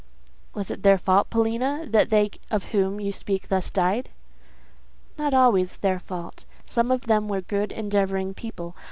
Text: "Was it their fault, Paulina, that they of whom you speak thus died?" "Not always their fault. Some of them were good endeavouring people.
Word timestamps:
"Was 0.55 0.71
it 0.71 0.81
their 0.81 0.97
fault, 0.97 1.29
Paulina, 1.29 1.85
that 1.87 2.09
they 2.09 2.31
of 2.49 2.63
whom 2.73 2.99
you 2.99 3.11
speak 3.11 3.49
thus 3.49 3.69
died?" 3.69 4.09
"Not 5.15 5.35
always 5.35 5.77
their 5.77 5.99
fault. 5.99 6.45
Some 6.65 6.89
of 6.89 7.01
them 7.01 7.27
were 7.27 7.41
good 7.41 7.71
endeavouring 7.71 8.33
people. 8.33 8.73